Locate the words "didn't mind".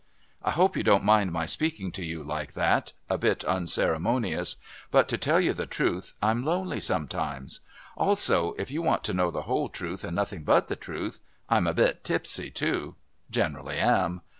0.81-1.31